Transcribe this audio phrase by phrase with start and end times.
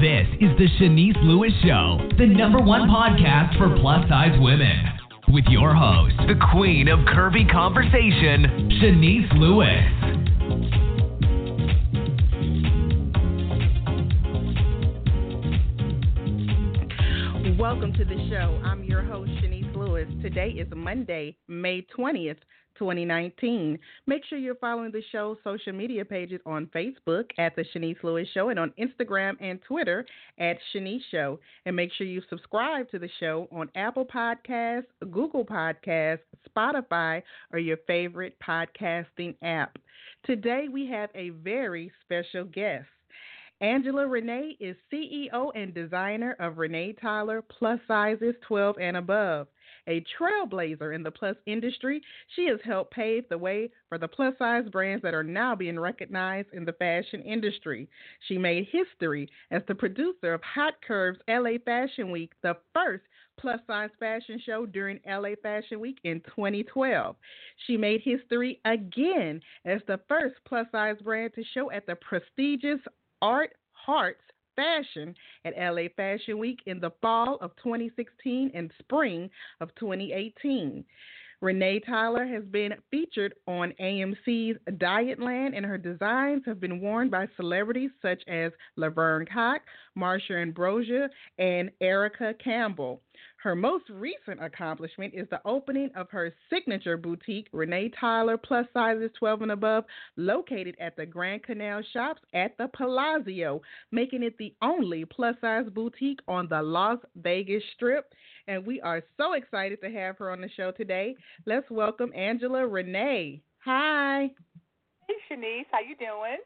[0.00, 4.76] This is the Shanice Lewis Show, the number one podcast for plus size women.
[5.26, 9.98] With your host, the queen of curvy conversation, Shanice Lewis.
[17.58, 18.62] Welcome to the show.
[18.64, 20.06] I'm your host, Shanice Lewis.
[20.22, 22.38] Today is Monday, May 20th,
[22.78, 23.78] 2019.
[24.06, 28.28] Make sure you're following the show's social media pages on Facebook at The Shanice Lewis
[28.32, 30.06] Show and on Instagram and Twitter
[30.38, 31.40] at Shanice Show.
[31.66, 37.22] And make sure you subscribe to the show on Apple Podcasts, Google Podcasts, Spotify,
[37.52, 39.78] or your favorite podcasting app.
[40.24, 42.86] Today we have a very special guest.
[43.60, 49.48] Angela Rene' is CEO and designer of Rene' Tyler Plus Sizes 12 and Above
[49.88, 52.00] a trailblazer in the plus industry.
[52.36, 55.80] She has helped pave the way for the plus size brands that are now being
[55.80, 57.88] recognized in the fashion industry.
[58.28, 63.04] She made history as the producer of Haute Curves LA Fashion Week, the first
[63.38, 67.16] plus size fashion show during LA Fashion Week in 2012.
[67.66, 72.80] She made history again as the first plus size brand to show at the prestigious
[73.22, 74.22] Art Hearts
[74.58, 75.14] fashion
[75.44, 80.84] at LA Fashion Week in the fall of 2016 and spring of 2018.
[81.40, 87.28] Rene' Tyler has been featured on AMC's Dietland, and her designs have been worn by
[87.36, 89.62] celebrities such as Laverne Cox,
[89.96, 93.00] Marsha Ambrosius, and Erica Campbell.
[93.42, 99.10] Her most recent accomplishment is the opening of her signature boutique, Rene' Tyler Plus Sizes
[99.18, 99.84] 12 and Above,
[100.16, 105.66] located at the Grand Canal Shoppes at the Palazzo, making it the only plus size
[105.72, 108.12] boutique on the Las Vegas Strip.
[108.48, 111.14] And we are so excited to have her on the show today.
[111.46, 113.40] Let's welcome Angela Rene'.
[113.64, 114.30] Hi.
[115.06, 116.38] Hey Shanice, how you doing?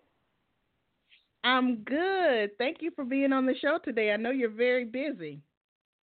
[1.45, 2.57] I'm good.
[2.59, 4.13] Thank you for being on the show today.
[4.13, 5.41] I know you're very busy.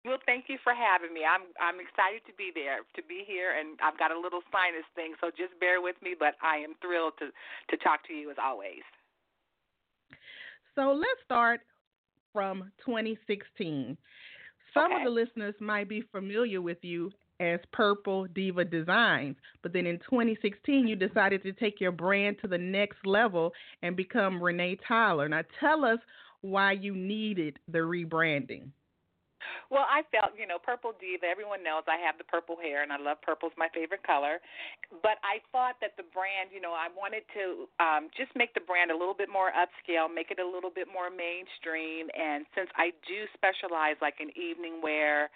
[0.09, 1.21] Well, thank you for having me.
[1.21, 4.89] I'm I'm excited to be there, to be here, and I've got a little sinus
[4.95, 6.15] thing, so just bear with me.
[6.17, 8.81] But I am thrilled to to talk to you as always.
[10.73, 11.61] So let's start
[12.33, 13.95] from 2016.
[14.73, 14.95] Some okay.
[14.95, 19.99] of the listeners might be familiar with you as Purple Diva Designs, but then in
[19.99, 23.53] 2016 you decided to take your brand to the next level
[23.83, 25.29] and become Rene' Tyler.
[25.29, 25.99] Now tell us
[26.41, 28.71] why you needed the rebranding.
[29.69, 31.25] Well, I felt, you know, purple diva.
[31.25, 33.49] Everyone knows I have the purple hair, and I love purple.
[33.49, 34.39] It's my favorite color.
[35.03, 38.65] But I thought that the brand, you know, I wanted to um, just make the
[38.65, 42.09] brand a little bit more upscale, make it a little bit more mainstream.
[42.13, 45.29] And since I do specialize, like in evening wear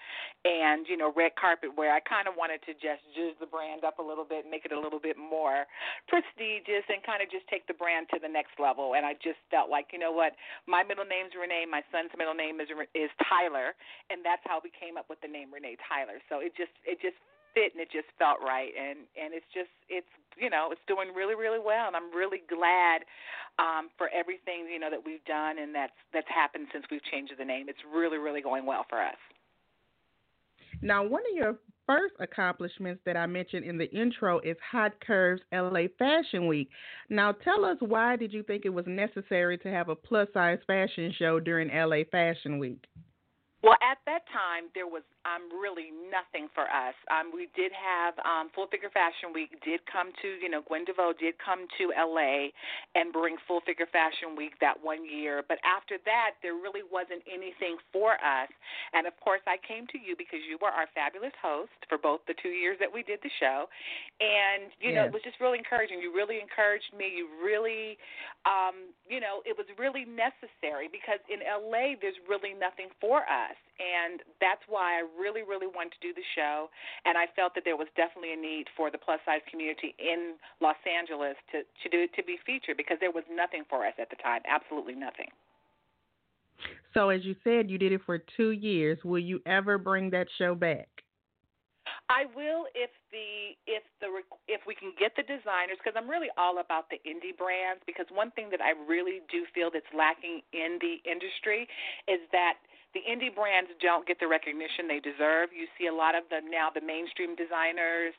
[0.43, 3.83] and you know red carpet wear, I kind of wanted to just jizz the brand
[3.83, 5.65] up a little bit, make it a little bit more
[6.09, 8.95] prestigious, and kind of just take the brand to the next level.
[8.97, 10.33] And I just felt like, you know what,
[10.67, 13.77] my middle name's Rene', my son's middle name is is Tyler,
[14.09, 16.19] and that's how we came up with the name Rene' Tyler.
[16.29, 17.17] So it just it just
[17.53, 21.13] fit and it just felt right and and it's just it's you know it's doing
[21.13, 23.05] really really well and I'm really glad
[23.61, 27.33] um for everything you know that we've done and that's that's happened since we've changed
[27.37, 27.69] the name.
[27.69, 29.21] It's really really going well for us.
[30.81, 31.55] Now, one of your
[31.85, 36.69] first accomplishments that I mentioned in the intro is Haute Curves LA Fashion Week.
[37.09, 40.59] Now, tell us why did you think it was necessary to have a plus size
[40.67, 42.83] fashion show during LA Fashion Week?
[43.63, 46.95] Well, at that time, there was um, really nothing for us.
[47.07, 50.83] Um, we did have um, Full Figure Fashion Week did come to, you know, Gwen
[50.83, 52.51] DeVoe did come to LA
[52.95, 55.43] and bring Full Figure Fashion Week that one year.
[55.45, 58.49] But after that, there really wasn't anything for us.
[58.91, 62.25] And of course, I came to you because you were our fabulous host for both
[62.27, 63.69] the two years that we did the show.
[64.19, 64.95] And, you yes.
[64.95, 66.01] know, it was just really encouraging.
[66.01, 67.07] You really encouraged me.
[67.07, 67.95] You really,
[68.43, 73.43] um, you know, it was really necessary because in LA, there's really nothing for us
[73.43, 73.59] us.
[73.79, 76.69] And that's why I really, really wanted to do the show.
[77.05, 80.35] And I felt that there was definitely a need for the plus size community in
[80.61, 84.09] Los Angeles to, to do to be featured because there was nothing for us at
[84.09, 84.41] the time.
[84.47, 85.29] Absolutely nothing.
[86.93, 88.99] So as you said, you did it for two years.
[89.03, 90.87] Will you ever bring that show back?
[92.09, 94.07] I will if the if the
[94.47, 98.05] if we can get the designers because I'm really all about the indie brands because
[98.11, 101.67] one thing that I really do feel that's lacking in the industry
[102.07, 102.59] is that
[102.93, 105.49] the indie brands don't get the recognition they deserve.
[105.49, 108.13] You see a lot of the now the mainstream designers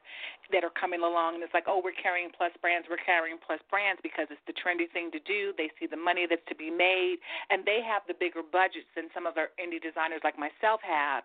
[0.53, 3.61] that are coming along and it's like, oh, we're carrying plus brands, we're carrying plus
[3.73, 5.57] brands because it's the trendy thing to do.
[5.57, 9.09] They see the money that's to be made, and they have the bigger budgets than
[9.17, 11.25] some of our indie designers like myself have.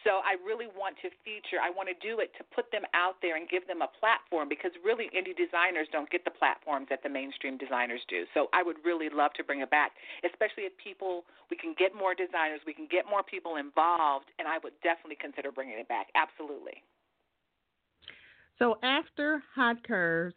[0.00, 3.20] So I really want to feature, I want to do it to put them out
[3.20, 7.04] there and give them a platform because really indie designers don't get the platforms that
[7.04, 8.24] the mainstream designers do.
[8.32, 9.92] So I would really love to bring it back,
[10.24, 14.48] especially if people, we can get more designers, we can get more people involved, and
[14.48, 16.08] I would definitely consider bringing it back.
[16.16, 16.80] Absolutely.
[18.58, 20.34] So after Haute Curves,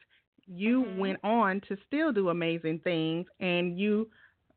[0.48, 1.00] you mm-hmm.
[1.00, 4.10] went on to still do amazing things, and you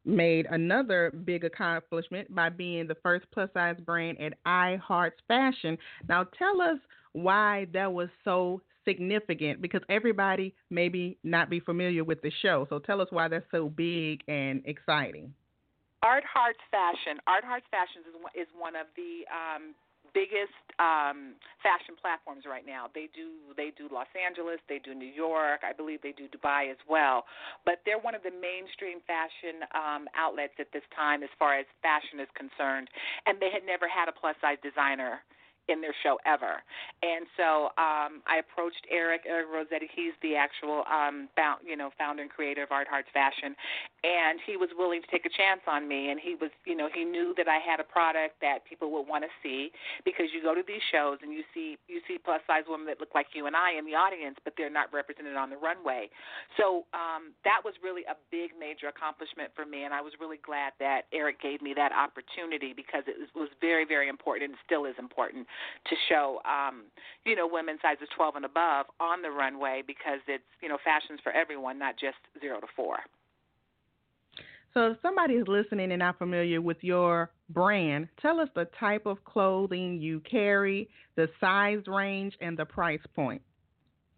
[0.05, 5.77] made another big accomplishment by being the first plus size brand at I Hearts Fashion.
[6.09, 6.79] Now, tell us
[7.13, 12.67] why that was so significant because everybody maybe not be familiar with the show.
[12.71, 15.35] So tell us why that's so big and exciting.
[16.03, 17.21] Art Hearts Fashion.
[17.27, 19.75] Art Hearts Fashion is one, is one of the um,
[20.15, 22.89] biggest um, fashion platforms right now.
[22.93, 26.71] They do they do Los Angeles, they do New York, I believe they do Dubai
[26.71, 27.25] as well.
[27.65, 31.67] But they're one of the mainstream fashion um, outlets at this time as far as
[31.83, 32.89] fashion is concerned,
[33.27, 35.21] and they had never had a plus size designer
[35.71, 36.61] in their show ever.
[37.03, 39.89] And so um, I approached Eric, Eric Rosete.
[39.95, 43.55] He's the actual um, found, you know founder and creator of Art Hearts Fashion,
[44.05, 46.11] and he was willing to take a chance on me.
[46.11, 49.07] And he was you know he knew that I had a product that people would
[49.07, 49.71] want to see
[50.05, 53.01] because you go to these shows and you see you see plus size women that
[53.01, 56.11] look like you and I in the audience, but they're not represented on the runway.
[56.59, 60.43] So um, that was really a big major accomplishment for me, and I was really
[60.43, 64.59] glad that Eric gave me that opportunity because it was, was very very important and
[64.65, 65.47] still is important
[65.89, 66.85] to show, um,
[67.25, 71.21] you know, women sizes 12 and above on the runway because it's, you know, fashions
[71.23, 72.99] for everyone, not just zero to four.
[74.73, 79.05] So, if somebody is listening and not familiar with your brand, tell us the type
[79.05, 83.43] of clothing you carry, the size range, and the price point.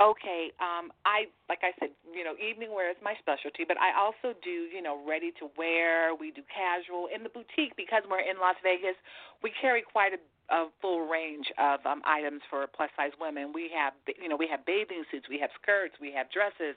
[0.02, 3.94] Okay, um, I like I said, you know, evening wear is my specialty, but I
[3.94, 6.10] also do, you know, ready to wear.
[6.10, 8.98] We do casual in the boutique because we're in Las Vegas.
[9.46, 10.20] We carry quite a
[10.52, 13.52] a full range of um, items for plus size women.
[13.54, 16.76] We have, you know, we have bathing suits, we have skirts, we have dresses,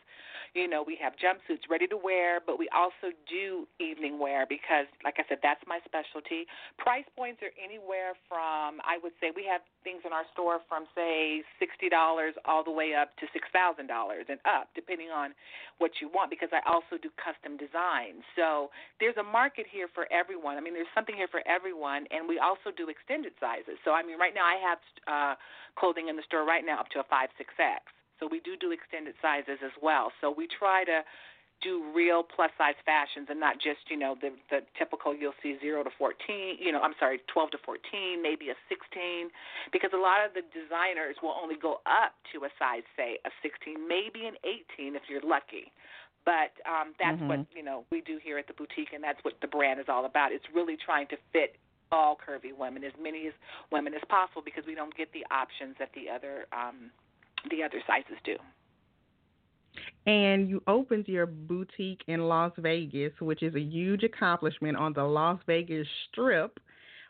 [0.56, 4.88] you know, we have jumpsuits ready to wear, but we also do evening wear because,
[5.04, 6.48] like I said, that's my specialty.
[6.80, 10.90] Price points are anywhere from, I would say, we have things in our store from
[10.98, 15.38] say sixty dollars all the way up to six thousand dollars and up, depending on
[15.78, 16.34] what you want.
[16.34, 20.58] Because I also do custom design, so there's a market here for everyone.
[20.58, 23.78] I mean, there's something here for everyone, and we also do extended sizes.
[23.86, 25.34] So I mean, right now I have uh,
[25.78, 27.86] clothing in the store right now up to a five six X.
[28.18, 30.10] So we do do extended sizes as well.
[30.20, 31.06] So we try to
[31.62, 35.58] do real plus size fashions and not just you know the the typical you'll see
[35.62, 39.30] zero to fourteen you know I'm sorry twelve to fourteen maybe a sixteen
[39.72, 43.32] because a lot of the designers will only go up to a size say a
[43.42, 45.72] sixteen maybe an eighteen if you're lucky.
[46.26, 47.48] But um that's mm-hmm.
[47.48, 49.88] what you know we do here at the boutique and that's what the brand is
[49.88, 50.32] all about.
[50.32, 51.56] It's really trying to fit
[51.92, 53.34] all curvy women as many as
[53.72, 56.92] women as possible because we don't get the options that the other um
[57.50, 58.36] the other sizes do
[60.06, 65.04] and you opened your boutique in Las Vegas, which is a huge accomplishment on the
[65.04, 66.60] Las Vegas Strip,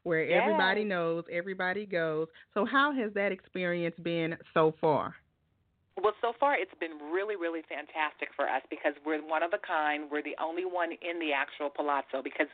[0.04, 0.42] where yes.
[0.44, 2.28] everybody knows, everybody goes.
[2.54, 5.16] So, how has that experience been so far?
[6.02, 9.60] Well, so far it's been really, really fantastic for us because we're one of a
[9.66, 10.12] kind.
[10.12, 12.48] We're the only one in the actual palazzo because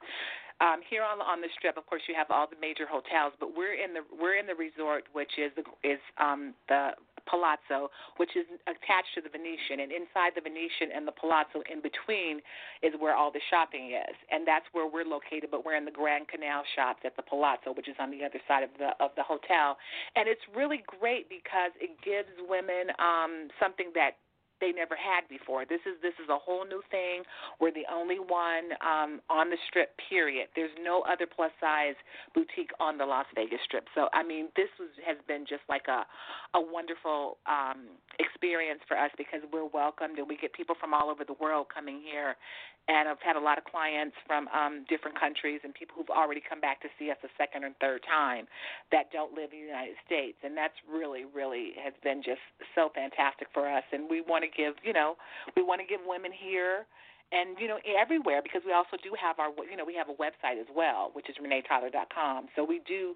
[0.62, 3.58] um, here on on the strip, of course, you have all the major hotels, but
[3.58, 6.94] we're in the we're in the resort, which is the is um, the
[7.26, 11.82] Palazzo, which is attached to the Venetian, and inside the Venetian and the Palazzo, in
[11.82, 12.42] between,
[12.86, 15.50] is where all the shopping is, and that's where we're located.
[15.50, 18.42] But we're in the Grand Canal Shoppes at the Palazzo, which is on the other
[18.46, 19.82] side of the of the hotel,
[20.14, 24.22] and it's really great because it gives women um, something that
[24.62, 25.66] they never had before.
[25.66, 27.26] This is this is a whole new thing.
[27.60, 29.92] We're the only one um, on the strip.
[30.10, 30.48] Period.
[30.56, 31.98] There's no other plus size
[32.34, 33.86] boutique on the Las Vegas Strip.
[33.96, 36.06] So I mean, this was, has been just like a
[36.56, 41.10] a wonderful um, experience for us because we're welcomed and we get people from all
[41.10, 42.38] over the world coming here
[42.88, 46.42] and I've had a lot of clients from um, different countries and people who've already
[46.42, 48.48] come back to see us a second and third time
[48.92, 52.42] that don't live in the United States, and that's really, really has been just
[52.74, 53.84] so fantastic for us.
[53.92, 55.16] And we want to give, you know,
[55.56, 56.86] we want to give women here
[57.32, 60.18] and you know everywhere because we also do have our you know we have a
[60.20, 63.16] website as well which is reneetyler.com so we do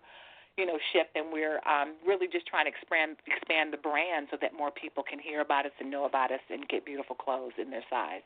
[0.58, 4.38] you know ship and we're um really just trying to expand expand the brand so
[4.42, 7.54] that more people can hear about us and know about us and get beautiful clothes
[7.62, 8.22] in their size.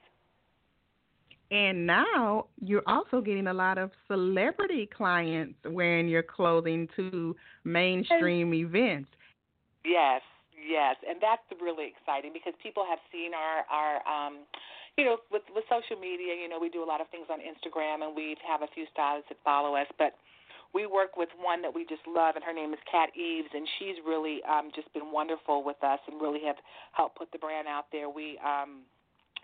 [1.51, 8.53] And now you're also getting a lot of celebrity clients wearing your clothing to mainstream
[8.53, 9.09] events.
[9.83, 10.21] Yes,
[10.69, 14.45] Yes, and that's really exciting because people have seen our our um
[15.01, 17.41] you know with with social media, you know, we do a lot of things on
[17.41, 20.13] Instagram and we have a few stylists that follow us, but
[20.77, 23.65] we work with one that we just love and her name is Kat Eves and
[23.81, 26.61] she's really um just been wonderful with us and really have
[26.93, 28.05] helped put the brand out there.
[28.09, 28.85] We um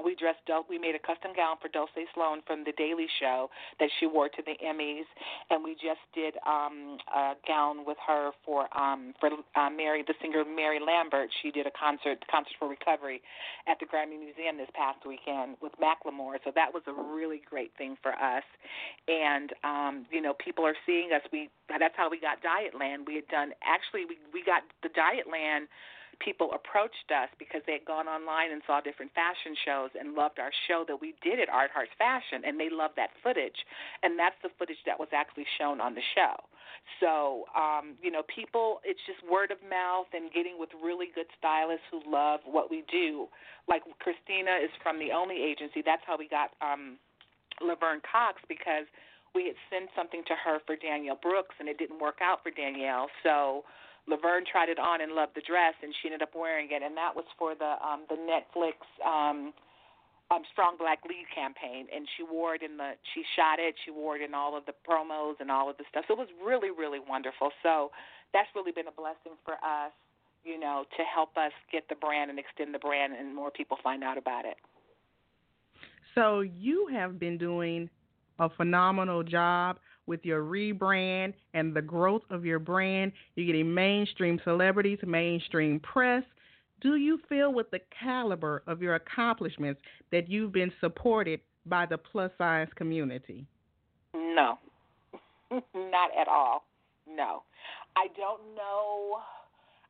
[0.03, 3.49] we dressed we made a custom gown for Dulce Sloan from the Daily Show
[3.79, 5.07] that she wore to the Emmys,
[5.49, 10.13] and we just did um, a gown with her for um, for uh, Mary, the
[10.21, 11.29] singer Mary Lambert.
[11.41, 13.21] She did a concert concert for recovery
[13.67, 16.37] at the Grammy Museum this past weekend with Macklemore.
[16.43, 18.45] So that was a really great thing for us,
[19.07, 21.21] and um, you know people are seeing us.
[21.31, 23.07] We that's how we got Dietland.
[23.07, 25.67] We had done actually we we got the Dietland
[26.19, 30.39] people approached us because they had gone online and saw different fashion shows and loved
[30.39, 33.57] our show that we did at Art Hearts Fashion, and they loved that footage.
[34.03, 36.35] And that's the footage that was actually shown on the show.
[36.99, 41.27] So, um, you know, people, it's just word of mouth and getting with really good
[41.37, 43.27] stylists who love what we do.
[43.67, 45.81] Like Christina is from the Only Agency.
[45.83, 46.97] That's how we got um,
[47.61, 48.85] Laverne Cox because
[49.33, 52.51] we had sent something to her for Danielle Brooks and it didn't work out for
[52.51, 53.09] Danielle.
[53.23, 53.65] So,
[54.07, 56.95] Laverne tried it on and loved the dress, and she ended up wearing it, and
[56.95, 59.51] that was for the um, the Netflix um,
[60.29, 63.89] um, Strong Black Lead campaign, and she wore it in the she shot it, she
[63.89, 66.05] wore it in all of the promos and all of the stuff.
[66.07, 67.49] So it was really really wonderful.
[67.63, 67.89] So
[68.33, 69.93] that's really been a blessing for us,
[70.43, 73.77] you know, to help us get the brand and extend the brand, and more people
[73.81, 74.57] find out about it.
[76.13, 77.89] So you have been doing
[78.39, 83.11] a phenomenal job with your rebrand and the growth of your brand.
[83.35, 86.23] You're getting mainstream celebrities, mainstream press.
[86.81, 89.81] Do you feel with the caliber of your accomplishments
[90.11, 93.45] that you've been supported by the plus size community?
[94.13, 94.59] No,
[95.51, 96.65] not at all.
[97.07, 97.43] No.
[97.95, 99.19] I don't know.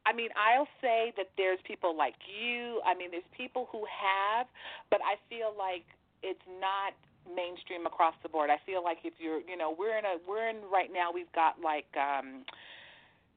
[0.05, 2.81] I mean, I'll say that there's people like you.
[2.85, 4.45] I mean, there's people who have,
[4.91, 5.85] but I feel like
[6.21, 6.93] it's not
[7.27, 8.49] mainstream across the board.
[8.49, 11.31] I feel like if you're, you know, we're in a we're in right now we've
[11.33, 12.45] got like um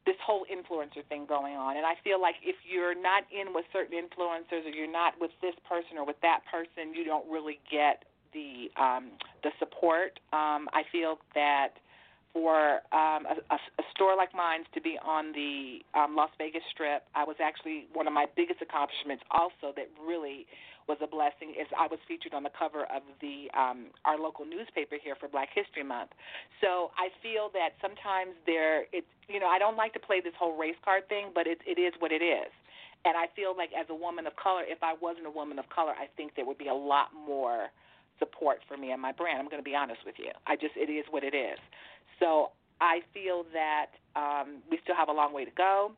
[0.06, 3.66] this whole influencer thing going on and I feel like if you're not in with
[3.72, 7.60] certain influencers or you're not with this person or with that person, you don't really
[7.70, 10.20] get the um the support.
[10.32, 11.76] Um I feel that
[12.32, 17.02] for um, a, a, store like mine to be on the um, Las Vegas Strip.
[17.14, 19.24] I was actually one of my biggest accomplishments.
[19.30, 20.46] Also, that really
[20.88, 24.48] was a blessing is I was featured on the cover of the um, our local
[24.48, 26.16] newspaper here for Black History Month.
[26.64, 30.34] So I feel that sometimes there it's you know I don't like to play this
[30.38, 32.50] whole race card thing, but it it is what it is.
[33.04, 35.68] And I feel like as a woman of color, if I wasn't a woman of
[35.68, 37.68] color, I think there would be a lot more
[38.18, 39.38] support for me and my brand.
[39.38, 40.32] I'm going to be honest with you.
[40.48, 41.60] I just it is what it is.
[42.18, 45.92] So I feel that um, we still have a long way to go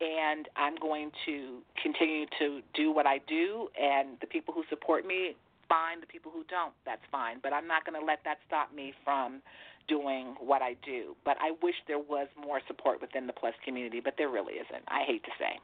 [0.00, 3.68] and I'm going to continue to do what I do.
[3.80, 5.36] And the people who support me,
[5.68, 6.00] fine.
[6.00, 7.38] The people who don't, that's fine.
[7.42, 9.42] But I'm not going to let that stop me from
[9.88, 11.16] doing what I do.
[11.24, 14.84] But I wish there was more support within the plus community, but there really isn't.
[14.88, 15.58] I hate to say.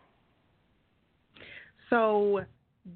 [1.90, 2.44] So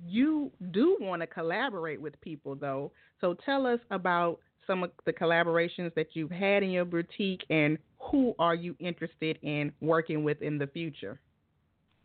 [0.07, 2.93] you do want to collaborate with people, though.
[3.21, 7.79] So tell us about some of the collaborations that you've had in your boutique and
[7.99, 11.21] who are you interested in working with in the future?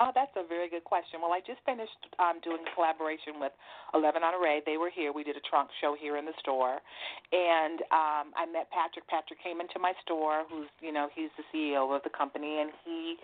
[0.04, 1.24] Oh, that's a very good question.
[1.24, 3.56] Well, I just finished um, doing a collaboration with
[3.96, 4.60] Eleven Honore.
[4.68, 5.16] They were here.
[5.16, 6.84] We did a trunk show here in the store,
[7.32, 9.08] and um, I met Patrick.
[9.08, 10.44] Patrick came into my store.
[10.52, 13.16] Who's you know he's the CEO of the company, and he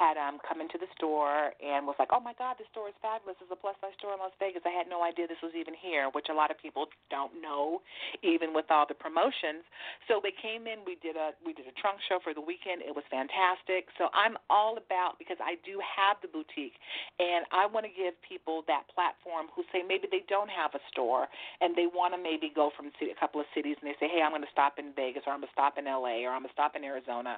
[0.00, 2.96] had um come into the store and was like, "Oh my God, this store is
[3.04, 3.36] fabulous!
[3.44, 4.64] It's a plus size store in Las Vegas.
[4.64, 7.84] I had no idea this was even here," which a lot of people don't know,
[8.24, 9.60] even with all the promotions.
[10.08, 10.80] So they came in.
[10.88, 12.80] We did a we did a trunk show for the weekend.
[12.80, 13.92] It was fantastic.
[14.00, 16.80] So I'm all about because I do have the boutique,
[17.20, 20.82] and I want to give people that platform who say maybe they don't have a
[20.88, 21.28] store
[21.60, 24.22] and they want to maybe go from a couple of cities and they say, "Hey,
[24.22, 26.46] I'm going to stop in Vegas or I'm going to stop in LA or I'm
[26.46, 27.36] going to stop in Arizona,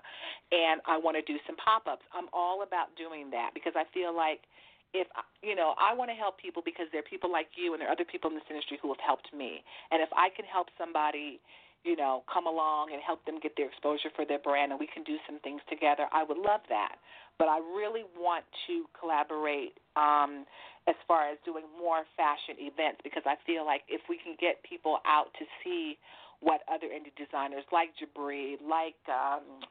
[0.53, 3.73] and I want to do some pop ups." I'm all all about doing that because
[3.73, 4.45] I feel like
[4.93, 5.09] if
[5.41, 7.89] you know I want to help people because there are people like you and there
[7.89, 10.69] are other people in this industry who have helped me, and if I can help
[10.77, 11.41] somebody
[11.85, 14.87] you know, come along and help them get their exposure for their brand and we
[14.87, 16.07] can do some things together.
[16.13, 16.97] I would love that.
[17.39, 20.47] But I really want to collaborate um
[20.87, 24.63] as far as doing more fashion events because I feel like if we can get
[24.63, 25.99] people out to see
[26.41, 29.63] what other indie designers like Jabri, like um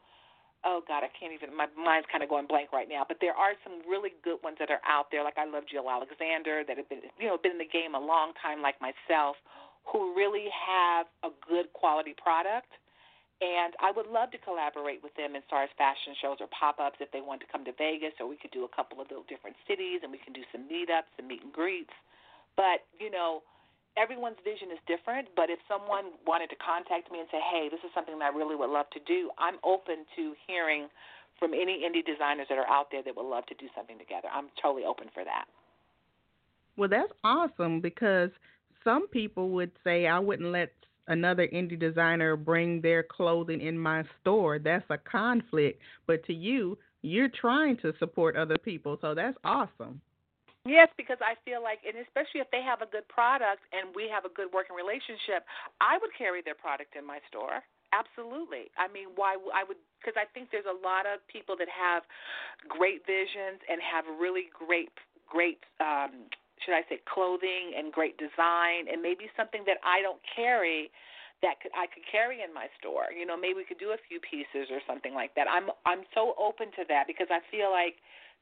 [0.64, 1.56] oh god, I can't even.
[1.56, 3.06] My mind's kind of going blank right now.
[3.08, 5.24] But there are some really good ones that are out there.
[5.24, 8.00] Like I love Jill Alexander, that have been you know been in the game a
[8.00, 9.36] long time, like myself,
[9.90, 12.70] who really have a good quality product,
[13.42, 16.78] And I would love to collaborate with them as far as fashion shows or pop
[16.78, 19.10] ups if they want to come to Vegas, or we could do a couple of
[19.10, 21.94] little different cities and we can do some meetups and meet and greets.
[22.54, 23.42] But, you know,
[23.98, 25.28] everyone's vision is different.
[25.36, 28.36] But if someone wanted to contact me and say, hey, this is something that I
[28.36, 30.88] really would love to do, I'm open to hearing
[31.40, 34.28] from any indie designers that are out there that would love to do something together.
[34.32, 35.46] I'm totally open for that.
[36.78, 38.30] Well, that's awesome because
[38.84, 40.72] some people would say I wouldn't let
[41.08, 44.60] another indie designer bring their clothing in my store.
[44.60, 45.82] That's a conflict.
[46.08, 50.02] But to you, you're trying to support other people, so that's awesome.
[50.66, 54.06] Yes, because I feel like, and especially if they have a good product and we
[54.14, 55.42] have a good working relationship,
[55.82, 57.66] I would carry their product in my store.
[57.92, 58.70] Absolutely.
[58.78, 62.06] I mean, why I would because I think there's a lot of people that have
[62.70, 64.94] great visions and have really great
[65.28, 66.30] great um
[66.64, 70.92] should I say clothing and great design and maybe something that I don't carry
[71.42, 73.10] that could I could carry in my store.
[73.12, 75.48] You know, maybe we could do a few pieces or something like that.
[75.50, 77.98] I'm I'm so open to that because I feel like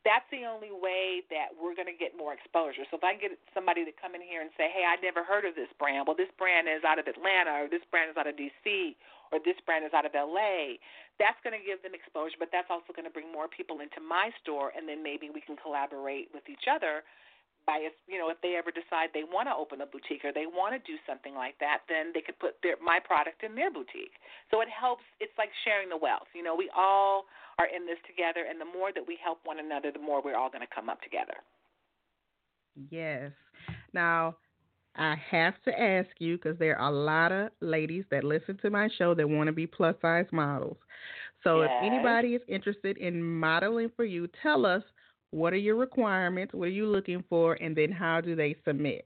[0.07, 2.87] that's the only way that we're going to get more exposure.
[2.87, 5.43] So if I get somebody to come in here and say, "Hey, I never heard
[5.43, 8.27] of this brand." Well, this brand is out of Atlanta, or this brand is out
[8.27, 8.95] of DC,
[9.31, 10.79] or this brand is out of LA.
[11.19, 13.99] That's going to give them exposure, but that's also going to bring more people into
[13.99, 17.03] my store, and then maybe we can collaborate with each other
[17.69, 20.33] by if you know if they ever decide they want to open a boutique or
[20.33, 23.53] they want to do something like that, then they could put their my product in
[23.53, 24.17] their boutique.
[24.49, 25.05] So it helps.
[25.21, 26.25] It's like sharing the wealth.
[26.33, 27.29] You know, we all
[27.61, 30.39] are in this together, and the more that we help one another, the more we're
[30.39, 31.37] all going to come up together.
[32.89, 33.29] Yes.
[33.93, 34.41] Now.
[34.95, 38.69] I have to ask you because there are a lot of ladies that listen to
[38.69, 40.75] my show that want to be plus size models.
[41.43, 41.69] So yes.
[41.71, 44.83] if anybody is interested in modeling for you, tell us
[45.31, 46.53] what are your requirements?
[46.53, 47.53] What are you looking for?
[47.53, 49.05] And then how do they submit?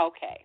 [0.00, 0.44] Okay.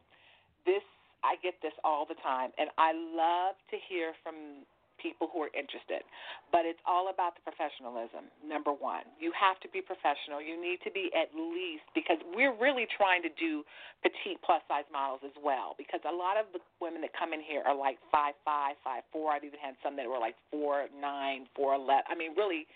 [0.66, 0.84] This,
[1.24, 4.64] I get this all the time, and I love to hear from
[5.02, 6.06] people who are interested.
[6.54, 9.02] But it's all about the professionalism, number one.
[9.18, 10.38] You have to be professional.
[10.38, 13.66] You need to be at least, because we're really trying to do
[14.06, 17.42] petite plus size models as well, because a lot of the women that come in
[17.42, 19.34] here are like five five, five four.
[19.34, 22.06] I've even had some that were like four nine, four eleven.
[22.06, 22.70] I mean, really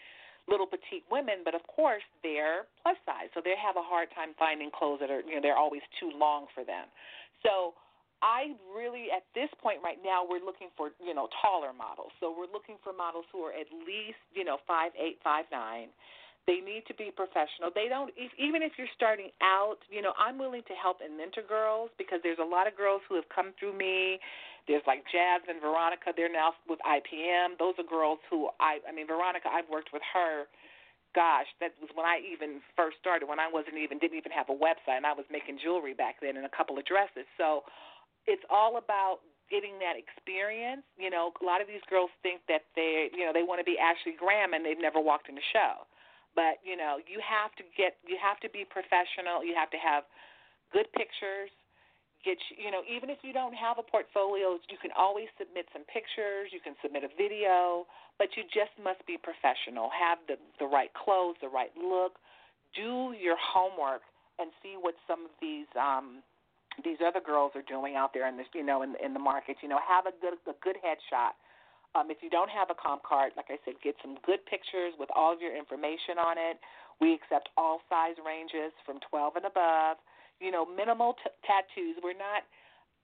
[0.48, 4.38] little petite women, but of course they're plus size, so they have a hard time
[4.38, 6.86] finding clothes that are you know they're always too long for them.
[7.42, 7.74] So
[8.22, 12.14] I really at this point right now we're looking for you know taller models.
[12.20, 15.90] So we're looking for models who are at least you know five eight, five nine.
[16.48, 17.74] They need to be professional.
[17.74, 21.18] They don't if, even if you're starting out, you know, I'm willing to help and
[21.18, 24.20] mentor girls because there's a lot of girls who have come through me
[24.68, 26.10] there's like Jazz and Veronica.
[26.16, 27.58] They're now with IPM.
[27.62, 29.50] Those are girls who I I mean Veronica.
[29.50, 30.50] I've worked with her.
[31.14, 33.29] Gosh, that was when I even first started.
[33.29, 36.18] When I wasn't even didn't even have a website, and I was making jewelry back
[36.20, 37.29] then and a couple of dresses.
[37.38, 37.64] So
[38.25, 39.22] it's all about
[39.53, 40.84] getting that experience.
[40.98, 43.68] You know, a lot of these girls think that they you know they want to
[43.68, 45.86] be Ashley Graham and they've never walked in a show.
[46.36, 49.42] But you know, you have to get you have to be professional.
[49.42, 50.04] You have to have
[50.76, 51.50] good pictures.
[52.28, 55.88] Get you, know even if you don't have a portfolio you can always submit some
[55.88, 56.52] pictures.
[56.52, 57.88] You can submit a video.
[58.20, 59.88] But you just must be professional.
[59.96, 62.20] Have the the right clothes the right look.
[62.76, 64.04] Do your homework
[64.36, 66.20] and see what some of these um
[66.84, 69.64] these other girls are doing out there in this you know in in the market.
[69.64, 71.40] You know have a good a good headshot
[71.96, 74.94] um, if you don't have a comp card, like I said, get some good pictures
[75.00, 76.60] with all of your information on it.
[77.00, 79.98] We accept all size ranges from 12 and above
[80.40, 81.96] you know, minimal t- tattoos.
[82.03, 82.44] We're not.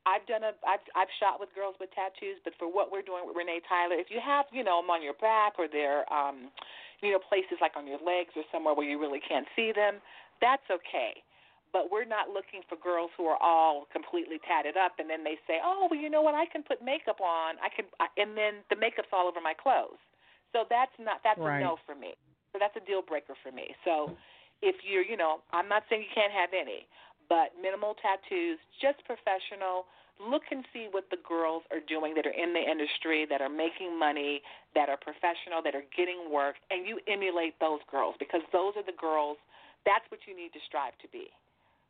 [0.06, 0.58] I've done a.
[0.66, 3.96] I've I've shot with girls with tattoos, but for what we're doing with Rene' Tyler,
[3.96, 6.50] if you have, you know, them on your back or they're, um,
[7.02, 10.02] you know, places like on your legs or somewhere where you really can't see them,
[10.42, 11.22] that's okay.
[11.72, 15.40] But we're not looking for girls who are all completely tatted up, and then they
[15.48, 16.36] say, "Oh, well, you know what?
[16.36, 17.56] I can put makeup on.
[17.64, 17.86] I can,"
[18.18, 20.00] and then the makeup's all over my clothes.
[20.52, 21.24] So that's not.
[21.24, 21.60] That's right.
[21.60, 22.14] a no for me.
[22.52, 23.72] So that's a deal breaker for me.
[23.86, 24.12] So
[24.62, 26.86] if you're, you know, I'm not saying you can't have any,
[27.30, 29.88] but minimal tattoos, just professional.
[30.20, 33.50] Look and see what the girls are doing that are in the industry, that are
[33.50, 34.44] making money,
[34.76, 38.86] that are professional, that are getting work, and you emulate those girls because those are
[38.86, 39.38] the girls.
[39.82, 41.34] That's what you need to strive to be.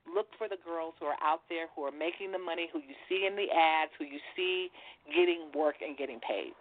[0.09, 2.97] Look for the girls who are out there who are making the money, who you
[3.07, 4.69] see in the ads, who you see
[5.13, 6.53] getting work and getting paid.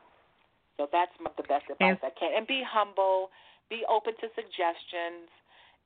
[0.76, 2.32] So that's the best advice I can.
[2.36, 3.28] And be humble,
[3.68, 5.28] be open to suggestions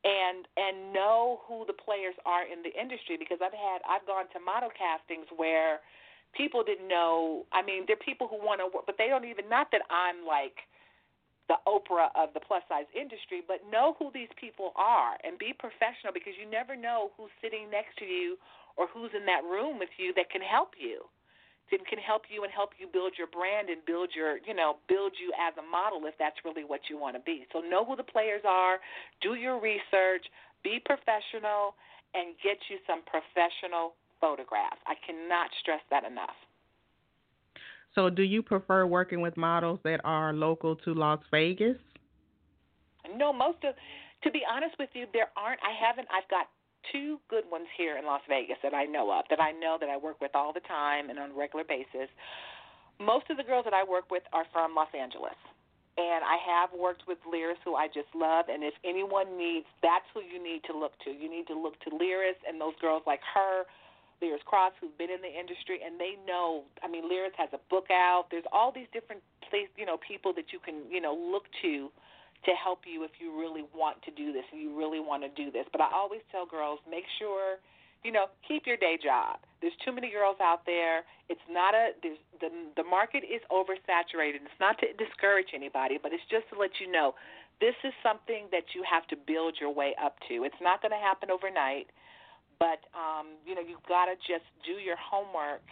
[0.04, 4.28] and and know who the players are in the industry because I've had I've gone
[4.36, 5.80] to model castings where
[6.36, 9.24] people didn't know I mean there are people who want to work but they don't
[9.24, 10.68] even not that I'm like
[11.48, 15.52] the Oprah of the plus size industry but know who these people are and be
[15.52, 18.36] professional because you never know who's sitting next to you
[18.76, 21.04] or who's in that room with you that can help you
[21.70, 24.76] then can help you and help you build your brand and build your, you know,
[24.88, 27.46] build you as a model if that's really what you want to be.
[27.52, 28.78] So know who the players are,
[29.24, 30.28] do your research,
[30.62, 31.74] be professional,
[32.12, 34.80] and get you some professional photographs.
[34.86, 36.36] I cannot stress that enough.
[37.94, 41.76] So, do you prefer working with models that are local to Las Vegas?
[43.16, 43.74] No, most of,
[44.22, 45.60] to be honest with you, there aren't.
[45.62, 46.08] I haven't.
[46.10, 46.48] I've got
[46.92, 49.88] two good ones here in Las Vegas that I know of, that I know that
[49.88, 52.10] I work with all the time and on a regular basis.
[52.98, 55.38] Most of the girls that I work with are from Los Angeles.
[55.96, 58.46] And I have worked with Liris, who I just love.
[58.50, 61.10] And if anyone needs, that's who you need to look to.
[61.10, 63.62] You need to look to Liris and those girls like her,
[64.24, 66.64] Liris Crosse, who've been in the industry, and they know.
[66.82, 68.26] I mean, Liris has a book out.
[68.30, 71.92] There's all these different place, you know, people that you can, you know, look to
[72.44, 75.32] to help you if you really want to do this and you really want to
[75.32, 75.64] do this.
[75.72, 77.56] But I always tell girls, make sure,
[78.04, 79.40] you know, keep your day job.
[79.64, 81.08] There's too many girls out there.
[81.28, 84.44] It's not a there's the the market is oversaturated.
[84.44, 87.14] It's not to discourage anybody, but it's just to let you know
[87.60, 90.44] this is something that you have to build your way up to.
[90.44, 91.86] It's not going to happen overnight,
[92.58, 95.62] but um, you know, you've got to just do your homework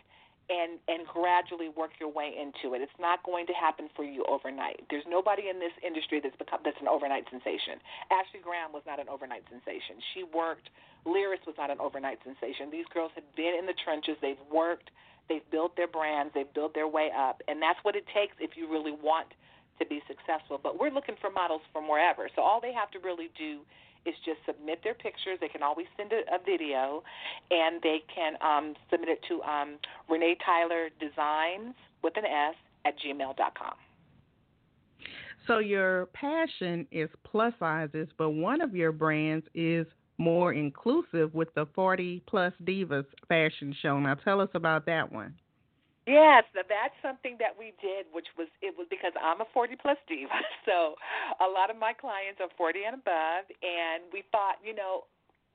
[0.51, 2.83] and and gradually work your way into it.
[2.83, 4.83] It's not going to happen for you overnight.
[4.90, 7.79] There's nobody in this industry that's become that's an overnight sensation.
[8.11, 10.03] Ashley Graham was not an overnight sensation.
[10.14, 10.71] She worked.
[11.07, 12.71] Liris was not an overnight sensation.
[12.71, 14.18] These girls have been in the trenches.
[14.21, 14.90] They've worked.
[15.29, 16.35] They've built their brands.
[16.35, 19.31] They've built their way up, and that's what it takes if you really want
[19.79, 20.59] to be successful.
[20.59, 22.29] But we're looking for models from wherever.
[22.35, 23.62] So all they have to really do
[24.07, 25.38] is just submit their pictures.
[25.41, 27.03] They can always send a, a video,
[27.51, 32.95] and they can um, submit it to um, Renee Tyler Designs with an S at
[32.99, 33.75] gmail.com.
[35.47, 39.87] So your passion is plus sizes, but one of your brands is
[40.19, 43.99] more inclusive with the 40 plus divas fashion show.
[43.99, 45.35] Now tell us about that one.
[46.07, 49.99] Yes, that's something that we did, which was it was because I'm a 40 plus
[50.09, 50.35] diva,
[50.67, 50.97] so
[51.38, 55.07] a lot of my clients are 40 and above, and we thought, you know,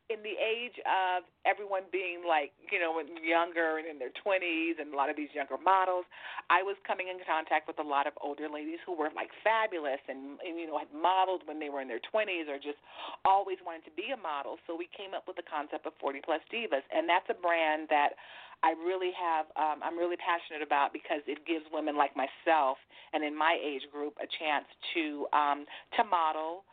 [0.07, 4.95] in the age of everyone being like, you know, younger and in their 20s, and
[4.95, 6.07] a lot of these younger models,
[6.47, 9.99] I was coming in contact with a lot of older ladies who were like fabulous
[10.07, 12.79] and, and you know had modeled when they were in their 20s or just
[13.27, 14.55] always wanted to be a model.
[14.63, 17.91] So we came up with the concept of 40 plus divas, and that's a brand
[17.91, 18.15] that
[18.63, 22.79] I really have um, I'm really passionate about because it gives women like myself
[23.11, 24.65] and in my age group a chance
[24.95, 25.67] to um,
[25.99, 26.63] to model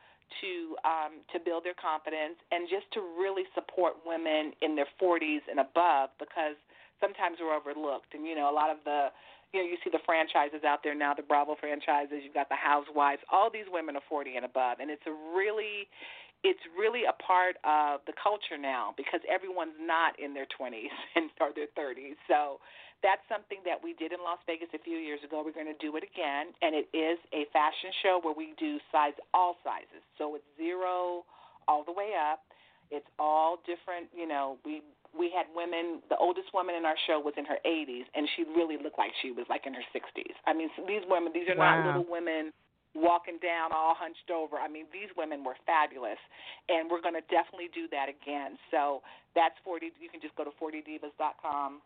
[0.41, 5.45] to um, to build their confidence and just to really support women in their 40s
[5.51, 6.57] and above because
[7.01, 8.15] sometimes we're overlooked.
[8.15, 9.09] And you know a lot of the
[9.53, 12.59] you know you see the franchises out there now the Bravo franchises you've got the
[12.59, 13.23] housewives.
[13.31, 14.79] All these women are 40 and above.
[14.81, 15.89] And it's a really
[16.45, 21.33] it's really a part of the culture now because everyone's not in their 20s and
[21.41, 22.21] or their 30s.
[22.29, 22.61] So
[23.05, 25.45] that's something that we did in Las Vegas a few years ago.
[25.45, 28.81] We're going to do it again, and it is a fashion show where we do
[28.89, 30.01] size all sizes.
[30.17, 31.29] So it's zero
[31.69, 32.41] all the way up.
[32.89, 34.09] It's all different.
[34.17, 34.81] You know, we
[35.13, 36.01] we had women.
[36.09, 39.13] The oldest woman in our show was in her 80s, and she really looked like
[39.21, 40.35] she was like in her 60s.
[40.49, 41.85] I mean, so these women, these are wow.
[41.85, 42.57] not little women
[42.95, 44.57] walking down all hunched over.
[44.57, 46.19] I mean, these women were fabulous,
[46.71, 48.57] and we're going to definitely do that again.
[48.71, 49.03] So
[49.35, 49.93] that's 40.
[49.99, 51.83] You can just go to 40divas.com,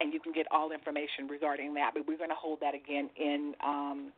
[0.00, 1.92] and you can get all information regarding that.
[1.94, 3.54] But we're going to hold that again in.
[3.64, 4.12] Um,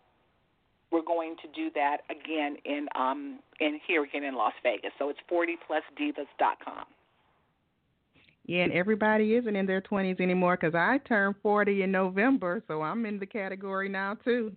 [0.91, 4.93] we're going to do that again in um, in here again in Las Vegas.
[4.99, 6.85] So it's 40plusdivas.com.
[8.45, 12.83] Yeah, and everybody isn't in their 20s anymore because I turned 40 in November, so
[12.83, 14.53] I'm in the category now too.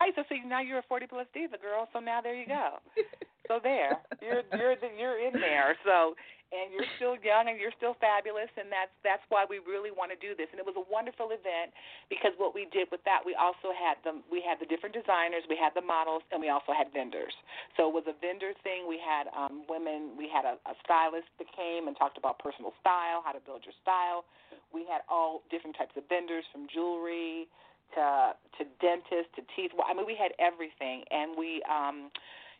[0.00, 2.78] Right, so see now you're a forty plus diva girl, so now there you go.
[3.48, 5.76] so there, you're you're you're in there.
[5.84, 6.14] So
[6.48, 10.08] and you're still young and you're still fabulous, and that's that's why we really want
[10.08, 10.48] to do this.
[10.52, 11.72] And it was a wonderful event
[12.08, 15.44] because what we did with that, we also had the we had the different designers,
[15.48, 17.34] we had the models, and we also had vendors.
[17.76, 18.88] So it was a vendor thing.
[18.88, 22.72] We had um, women, we had a, a stylist that came and talked about personal
[22.80, 24.24] style, how to build your style.
[24.72, 27.48] We had all different types of vendors from jewelry
[27.94, 29.72] to to dentists to teeth.
[29.76, 32.10] I mean, we had everything, and we, um,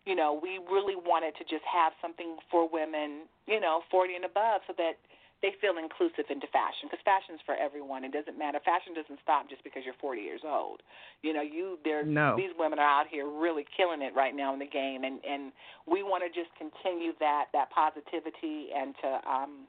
[0.08, 4.24] you know, we really wanted to just have something for women, you know, 40 and
[4.24, 4.96] above, so that
[5.44, 8.02] they feel inclusive into fashion because fashion is for everyone.
[8.08, 8.58] It doesn't matter.
[8.64, 10.80] Fashion doesn't stop just because you're 40 years old.
[11.20, 12.02] You know, you there.
[12.08, 12.40] No.
[12.40, 15.52] These women are out here really killing it right now in the game, and and
[15.84, 19.68] we want to just continue that that positivity and to um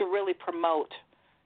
[0.00, 0.90] to really promote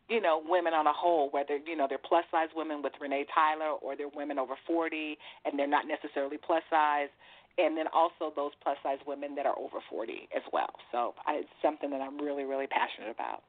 [0.08, 3.26] you know, women on a whole, whether, you know, they're plus size women with Rene'
[3.34, 7.12] Tyler or they're women over 40 and they're not necessarily plus size.
[7.58, 10.70] And then also those plus size women that are over 40 as well.
[10.92, 13.42] So I, it's something that I'm really, really passionate about.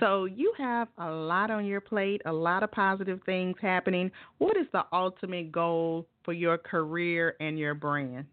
[0.00, 4.10] So you have a lot on your plate, a lot of positive things happening.
[4.38, 8.24] What is the ultimate goal for your career and your brand?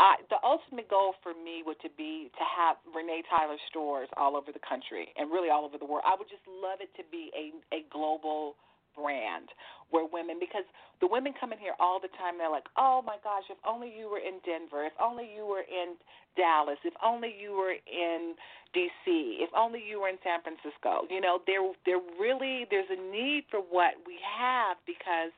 [0.00, 4.34] Uh, the ultimate goal for me would to be to have Rene' Tyler stores all
[4.34, 6.02] over the country and really all over the world.
[6.04, 8.56] I would just love it to be a a global
[8.94, 9.48] brand
[9.90, 10.64] where women because
[11.00, 13.92] the women come in here all the time they're like oh my gosh if only
[13.92, 15.94] you were in denver if only you were in
[16.36, 18.34] dallas if only you were in
[18.74, 19.04] dc
[19.40, 23.44] if only you were in san francisco you know there there really there's a need
[23.50, 25.32] for what we have because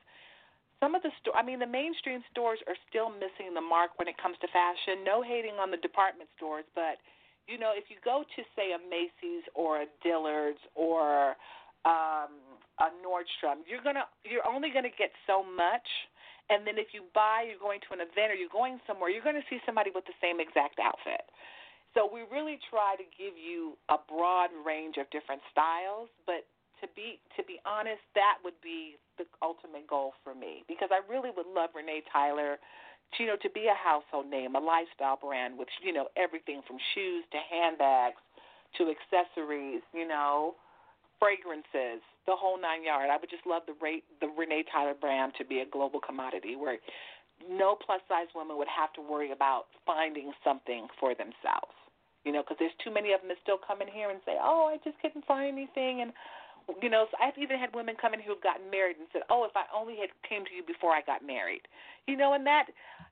[0.79, 4.07] some of the store I mean the mainstream stores are still missing the mark when
[4.07, 5.03] it comes to fashion.
[5.03, 7.01] No hating on the department stores, but
[7.47, 11.37] you know, if you go to say a Macy's or a Dillard's or
[11.85, 12.37] um
[12.79, 15.87] a Nordstrom, you're gonna you're only gonna get so much
[16.49, 19.25] and then if you buy you're going to an event or you're going somewhere, you're
[19.25, 21.23] gonna see somebody with the same exact outfit.
[21.95, 26.43] So we really try to give you a broad range of different styles, but
[26.83, 30.99] to be to be honest, that would be the ultimate goal for me because I
[31.07, 32.59] really would love Rene' Tyler
[33.15, 36.61] to, you know, to be a household name, a lifestyle brand with, you know, everything
[36.67, 38.19] from shoes to handbags
[38.77, 40.55] to accessories, you know,
[41.19, 43.09] fragrances, the whole nine yard.
[43.09, 46.55] I would just love the rate the Rene' Tyler brand to be a global commodity
[46.55, 46.77] where
[47.49, 51.75] no plus size woman would have to worry about finding something for themselves.
[52.23, 54.37] You know, because there's too many of them that still come in here and say,
[54.41, 56.11] "Oh, I just couldn't find anything," and
[56.81, 59.45] you know, so I've even had women come in who've gotten married and said, "Oh,
[59.45, 61.67] if I only had came to you before I got married,"
[62.07, 62.65] you know, and that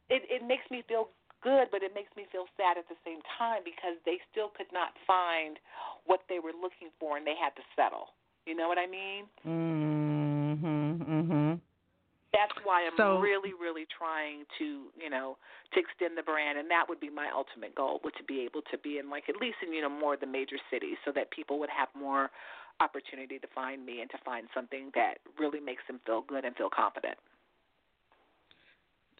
[0.09, 1.09] it it makes me feel
[1.43, 4.71] good, but it makes me feel sad at the same time because they still could
[4.71, 5.59] not find
[6.07, 8.15] what they were looking for and they had to settle.
[8.47, 9.27] You know what I mean?
[9.45, 10.97] Mhm.
[11.03, 11.59] Mhm.
[12.33, 15.37] That's why I'm So- really, really trying to, you know,
[15.71, 18.63] to extend the brand, and that would be my ultimate goal, would to be able
[18.63, 21.11] to be in like at least in you know more of the major cities, so
[21.11, 22.31] that people would have more
[22.79, 26.55] opportunity to find me and to find something that really makes them feel good and
[26.57, 27.19] feel confident.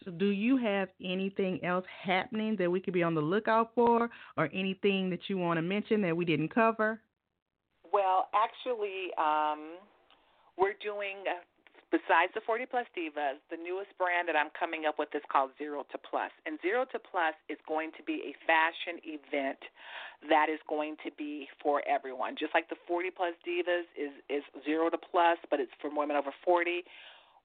[0.04, 4.10] So do you have anything else happening that we could be on the lookout for,
[4.36, 7.00] or anything that you want to mention that we didn't cover?
[7.92, 9.78] Well, actually, um,
[10.58, 11.40] we're doing uh,
[11.94, 15.54] besides the 40 Plus Divas, the newest brand that I'm coming up with is called
[15.58, 19.62] Zero to Plus, and Zero to Plus is going to be a fashion event
[20.28, 22.34] that is going to be for everyone.
[22.34, 26.16] Just like the 40 Plus Divas is is Zero to Plus, but it's for women
[26.18, 26.82] over 40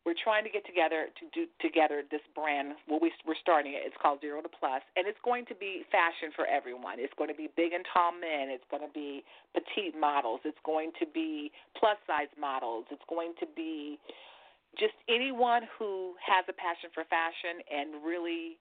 [0.09, 2.73] we're trying to get together to do together this brand.
[2.89, 3.85] Well, we, we're starting it.
[3.85, 6.97] It's called Zero to Plus, and it's going to be fashion for everyone.
[6.97, 8.49] It's going to be big and tall men.
[8.49, 9.21] It's going to be
[9.53, 10.41] petite models.
[10.49, 12.89] It's going to be plus size models.
[12.89, 14.01] It's going to be
[14.81, 18.57] just anyone who has a passion for fashion and really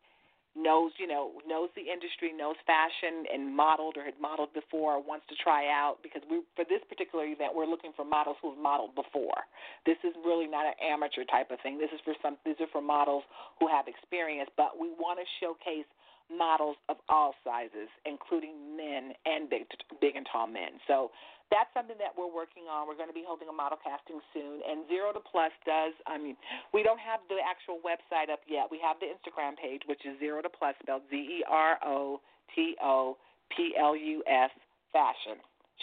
[0.58, 5.02] knows, you know, knows the industry, knows fashion, and modeled or had modeled before, or
[5.02, 6.02] wants to try out.
[6.02, 9.46] Because we, for this particular event, we're looking for models who've modeled before.
[9.86, 11.78] This is really not an amateur type of thing.
[11.78, 12.36] This is for some.
[12.44, 13.22] These are for models
[13.62, 15.86] who have experience, but we want to showcase
[16.30, 19.64] models of all sizes, including men and big,
[20.00, 20.76] big and tall men.
[20.86, 21.10] So
[21.50, 22.84] that's something that we're working on.
[22.84, 24.60] We're going to be holding a model casting soon.
[24.68, 26.36] And Zero to Plus does, I mean,
[26.76, 28.68] we don't have the actual website up yet.
[28.68, 32.20] We have the Instagram page, which is Zero to Plus, spelled Z E R O
[32.54, 33.16] T O
[33.48, 34.52] P L U S
[34.92, 35.40] Fashion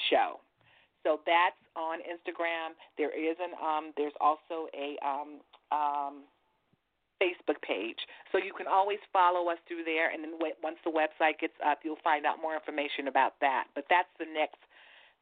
[0.10, 0.38] Show.
[1.02, 2.74] So that's on Instagram.
[2.98, 6.26] There is an um, there's also a um, um,
[7.22, 8.00] Facebook page,
[8.32, 10.12] so you can always follow us through there.
[10.12, 13.66] And then once the website gets up, you'll find out more information about that.
[13.74, 14.60] But that's the next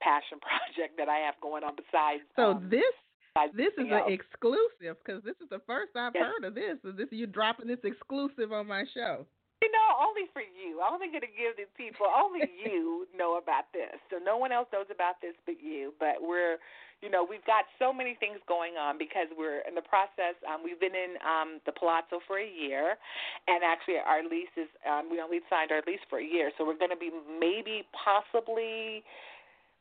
[0.01, 2.23] passion project that I have going on besides.
[2.35, 2.93] So um, this
[3.33, 6.25] besides this is an exclusive because this is the first I've Yes.
[6.25, 6.77] heard of this.
[6.83, 9.25] So this you dropping this exclusive on my show.
[9.63, 10.83] You know, only for you.
[10.83, 13.95] I'm only going to give the people, only you know about this.
[14.11, 15.95] So no one else knows about this but you.
[16.03, 16.59] But we're,
[16.99, 20.35] you know, we've got so many things going on because we're in the process.
[20.43, 22.99] Um, we've been in um, the Palazzo for a year,
[23.47, 26.51] and actually our lease is, um, we only signed our lease for a year.
[26.59, 28.99] So we're going to be maybe possibly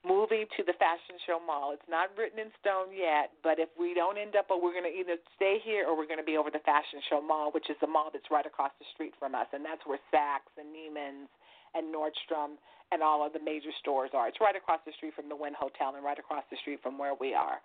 [0.02, 1.70] moving to the Fashion Show Mall.
[1.70, 4.92] It's not written in stone yet, but if we don't end up, we're going to
[4.92, 7.78] either stay here or we're going to be over the Fashion Show Mall, which is
[7.80, 11.30] the mall that's right across the street from us, and that's where Saks and Neiman's
[11.74, 12.58] and Nordstrom
[12.92, 14.28] and all of the major stores are.
[14.28, 17.00] It's right across the street from the Wynn Hotel and right across the street from
[17.00, 17.56] where we are.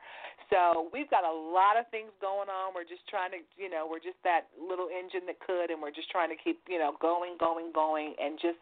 [0.47, 2.71] So we've got a lot of things going on.
[2.71, 5.91] We're just trying to, you know, we're just that little engine that could, and we're
[5.91, 8.55] just trying to keep, you know, going, going, going, and just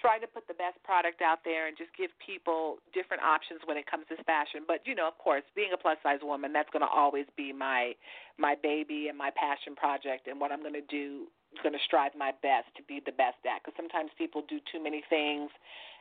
[0.00, 3.76] trying to put the best product out there and just give people different options when
[3.76, 4.62] it comes to fashion.
[4.66, 7.52] But you know, of course, being a plus size woman, that's going to always be
[7.52, 7.94] my
[8.38, 11.26] my baby and my passion project, and what I'm going to do.
[11.62, 14.82] Going to strive my best to be the best at, because sometimes people do too
[14.82, 15.54] many things,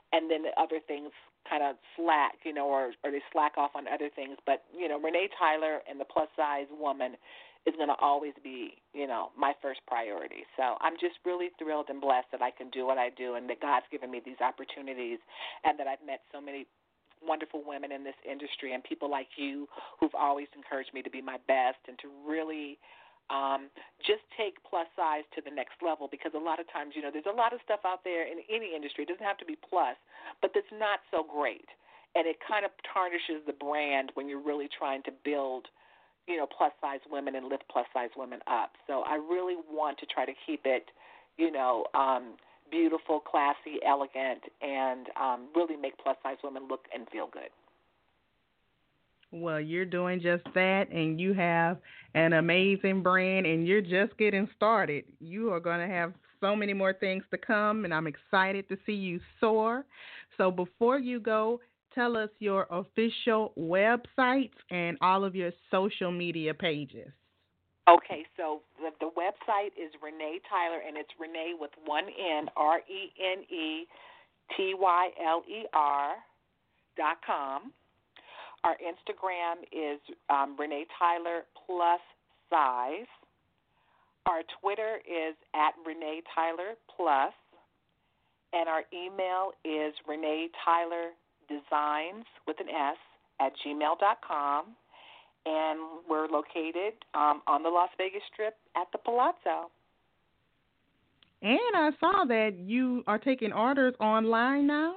[0.09, 1.13] and then the other things
[1.47, 4.37] kind of slack, you know, or or they slack off on other things.
[4.47, 7.21] But you know, Rene' Tyler and the plus size woman
[7.65, 10.43] is going to always be, you know, my first priority.
[10.57, 13.49] So I'm just really thrilled and blessed that I can do what I do and
[13.49, 15.19] that God's given me these opportunities
[15.63, 16.67] and that I've met so many
[17.23, 19.67] wonderful women in this industry and people like you
[19.99, 22.77] who've always encouraged me to be my best and to really
[23.31, 23.71] um,
[24.03, 27.15] just take plus size to the next level because a lot of times, you know,
[27.15, 29.07] there's a lot of stuff out there in any industry.
[29.07, 29.95] It doesn't have to be plus,
[30.43, 31.71] but that's not so great.
[32.11, 35.71] And it kind of tarnishes the brand when you're really trying to build–
[36.27, 38.71] you know, plus size women and lift plus size women up.
[38.87, 40.85] So I really want to try to keep it,
[41.37, 42.33] you know, um,
[42.71, 47.49] beautiful, classy, elegant, and um, really make plus size women look and feel good.
[49.31, 51.79] Well, you're doing just that, and you have
[52.13, 55.05] an amazing brand, and you're just getting started.
[55.19, 58.77] You are going to have so many more things to come, and I'm excited to
[58.85, 59.85] see you soar.
[60.37, 61.61] So before you go,
[61.93, 67.11] tell us your official websites and all of your social media pages.
[67.89, 72.79] Okay, so the, the website is Rene' Tyler, and it's Rene' with one N, R
[72.79, 73.85] E N E
[74.55, 76.13] T Y L E R
[76.95, 77.73] dot com.
[78.63, 81.99] Our Instagram is um, Rene' Tyler plus
[82.49, 83.07] size.
[84.25, 87.33] Our Twitter is at Rene' Tyler plus,
[88.53, 91.09] and our email is Rene' Tyler
[91.53, 92.97] designs with an S
[93.39, 94.65] at gmail.com.
[95.45, 99.69] And we're located um, on the Las Vegas Strip at the Palazzo.
[101.41, 104.95] And I saw that you are taking orders online now.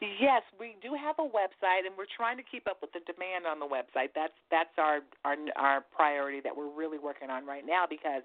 [0.00, 3.44] Yes, we do have a website, and we're trying to keep up with the demand
[3.44, 4.14] on the website.
[4.14, 8.22] That's that's our our our priority that we're really working on right now because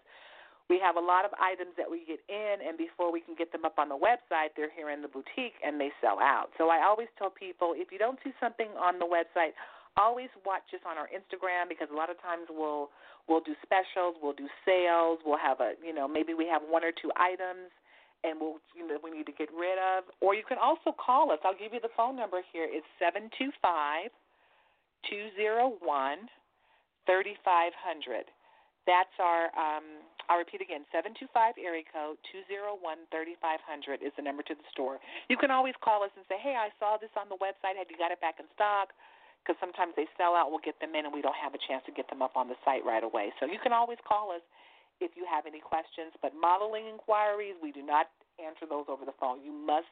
[0.69, 3.51] we have a lot of items that we get in, and before we can get
[3.51, 6.49] them up on the website, they're here in the boutique and they sell out.
[6.57, 9.53] So I always tell people if you don't see something on the website,
[9.97, 12.89] always watch us on our Instagram because a lot of times we'll
[13.29, 16.83] we'll do specials, we'll do sales, we'll have a you know maybe we have one
[16.83, 17.69] or two items
[18.25, 20.09] and we'll you know we need to get rid of.
[20.19, 21.39] Or you can also call us.
[21.45, 22.65] I'll give you the phone number here.
[22.65, 24.09] It's seven two five
[25.09, 26.25] two zero one
[27.05, 28.25] thirty five hundred.
[28.85, 34.53] That's our, um, I'll repeat again, 725 area code 201 3500 is the number to
[34.53, 35.01] the store.
[35.29, 37.77] You can always call us and say, hey, I saw this on the website.
[37.77, 38.93] Have you got it back in stock?
[39.41, 41.85] Because sometimes they sell out, we'll get them in, and we don't have a chance
[41.85, 43.29] to get them up on the site right away.
[43.37, 44.41] So you can always call us
[45.01, 46.13] if you have any questions.
[46.21, 48.09] But modeling inquiries, we do not
[48.41, 49.45] answer those over the phone.
[49.45, 49.89] You must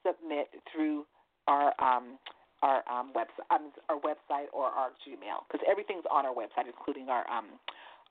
[0.00, 1.04] submit through
[1.48, 2.18] our um,
[2.64, 7.08] our um, website, um, our website or our Gmail, because everything's on our website, including
[7.12, 7.60] our um,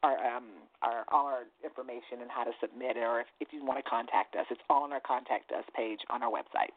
[0.06, 0.46] our um
[0.82, 3.90] our all our information and how to submit it, or if, if you want to
[3.90, 6.74] contact us, it's all on our contact us page on our website.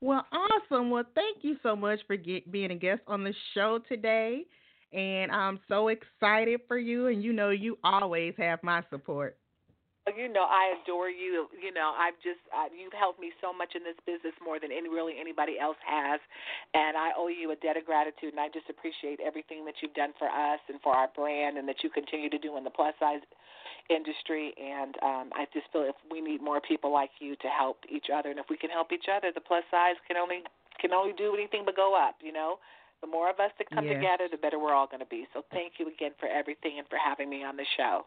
[0.00, 0.90] Well, awesome.
[0.90, 4.44] Well, thank you so much for get, being a guest on the show today.
[4.92, 7.08] And I'm so excited for you.
[7.08, 9.38] And you know, you always have my support.
[10.04, 11.48] You know, I adore you.
[11.56, 14.68] You know, I've just uh, you've helped me so much in this business more than
[14.68, 16.20] any really anybody else has,
[16.76, 18.36] and I owe you a debt of gratitude.
[18.36, 21.64] And I just appreciate everything that you've done for us and for our brand, and
[21.72, 23.24] that you continue to do in the plus size
[23.88, 24.52] industry.
[24.60, 28.12] And um, I just feel if we need more people like you to help each
[28.12, 30.44] other, and if we can help each other, the plus size can only
[30.84, 32.20] can only do anything but go up.
[32.20, 32.60] You know,
[33.00, 33.96] the more of us that come yes.
[33.96, 35.24] together, the better we're all going to be.
[35.32, 38.04] So thank you again for everything and for having me on the show.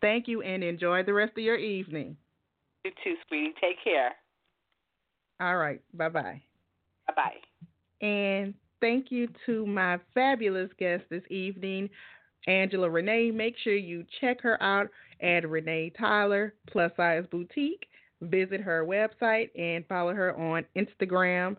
[0.00, 2.16] Thank you and enjoy the rest of your evening.
[2.84, 3.54] You too, sweetie.
[3.60, 4.12] Take care.
[5.40, 5.80] All right.
[5.94, 6.42] Bye bye.
[7.08, 8.06] Bye bye.
[8.06, 11.88] And thank you to my fabulous guest this evening,
[12.46, 13.30] Angela Rene'.
[13.30, 14.88] Make sure you check her out
[15.22, 17.86] at Rene' Tyler Plus Size Boutique.
[18.24, 21.56] Visit her website and follow her on Instagram.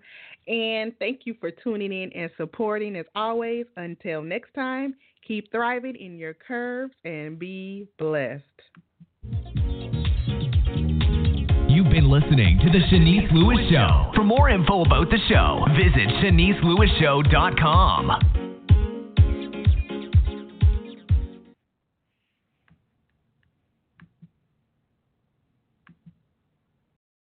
[0.48, 3.66] And thank you for tuning in and supporting as always.
[3.78, 4.96] Until next time,
[5.28, 8.44] Keep thriving in your curves and be blessed.
[11.68, 14.12] You've been listening to The Shanice Lewis Show.
[14.16, 18.45] For more info about the show, visit ShaniceLewisShow.com.